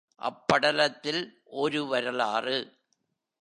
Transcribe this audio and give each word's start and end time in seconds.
அப்படலத்தில் 0.21 1.21
ஒரு 1.43 1.85
வரலாறு. 1.85 2.57